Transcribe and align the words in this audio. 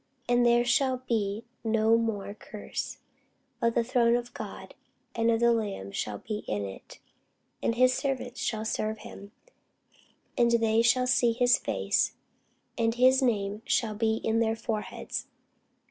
And 0.27 0.43
there 0.43 0.65
shall 0.65 1.03
be 1.07 1.45
no 1.63 1.95
more 1.95 2.33
curse: 2.33 2.97
but 3.59 3.75
the 3.75 3.83
throne 3.83 4.15
of 4.15 4.33
God 4.33 4.73
and 5.13 5.29
of 5.29 5.39
the 5.41 5.51
Lamb 5.53 5.91
shall 5.91 6.17
be 6.17 6.39
in 6.47 6.65
it; 6.65 6.97
and 7.61 7.75
his 7.75 7.93
servants 7.93 8.39
shall 8.41 8.65
serve 8.65 8.97
him: 8.97 9.31
and 10.35 10.49
they 10.53 10.81
shall 10.81 11.05
see 11.05 11.33
his 11.33 11.59
face; 11.59 12.13
and 12.79 12.95
his 12.95 13.21
name 13.21 13.61
shall 13.65 13.93
be 13.93 14.15
in 14.23 14.39
their 14.39 14.55
foreheads. 14.55 15.27